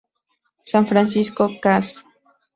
San 0.63 0.87
Francisco, 0.87 1.47
Cas. 1.61 2.03